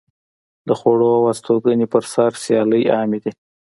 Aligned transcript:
د 0.67 0.69
خوړو 0.79 1.09
او 1.17 1.23
هستوګنځي 1.29 1.87
پر 1.93 2.03
سر 2.13 2.31
سیالۍ 2.43 2.83
عامې 2.95 3.19
دي. 3.23 3.31